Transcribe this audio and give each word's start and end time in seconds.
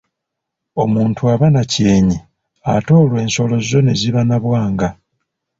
Omuntu 0.83 1.21
aba 1.33 1.47
na 1.53 1.63
kyenyi 1.71 2.17
ate 2.73 2.91
olwo 2.99 3.15
ensolo 3.23 3.55
zo 3.67 3.79
ne 3.81 3.93
ziba 3.99 4.21
na 4.29 4.37
bwanga. 4.43 4.89